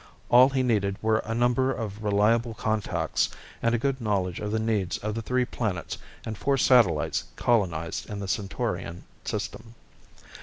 [0.29, 3.29] All he needed were a number of reliable contacts
[3.61, 8.09] and a good knowledge of the needs of the three planets and four satellites colonized
[8.09, 9.75] in the Centaurian system.